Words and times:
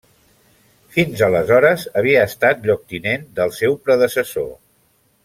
Fins 0.95 1.19
aleshores 1.27 1.85
havia 2.01 2.23
estat 2.31 2.65
lloctinent 2.71 3.29
del 3.41 3.53
seu 3.59 3.77
predecessor. 3.89 4.49